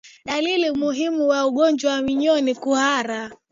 Dalili 0.25 0.71
muhimu 0.71 1.31
ya 1.33 1.41
ugonjwa 1.47 1.93
wa 1.93 2.01
minyoo 2.01 2.39
ni 2.41 2.55
kuhara 2.55 3.31